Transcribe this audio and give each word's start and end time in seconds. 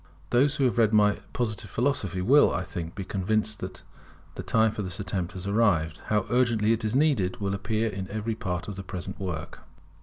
Those 0.31 0.55
who 0.55 0.63
have 0.63 0.79
read 0.79 0.93
my 0.93 1.19
Positive 1.31 1.69
Philosophy 1.69 2.23
will, 2.23 2.51
I 2.51 2.63
think, 2.63 2.95
be 2.95 3.03
convinced 3.03 3.59
that 3.59 3.83
the 4.33 4.41
time 4.41 4.71
for 4.71 4.81
this 4.81 4.99
attempt 4.99 5.33
has 5.33 5.45
arrived. 5.45 6.01
How 6.07 6.25
urgently 6.31 6.71
it 6.73 6.83
is 6.83 6.95
needed 6.95 7.39
will 7.39 7.53
appear 7.53 7.87
in 7.87 8.09
every 8.09 8.33
part 8.33 8.67
of 8.67 8.77
the 8.77 8.83
present 8.83 9.19
work. 9.19 9.59